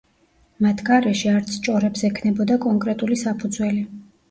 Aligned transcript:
მათ 0.65 0.79
გარეშე, 0.87 1.33
არც 1.41 1.59
ჭორებს 1.69 2.05
ექნებოდა 2.11 2.59
კონკრეტული 2.67 3.21
საფუძველი. 3.27 3.87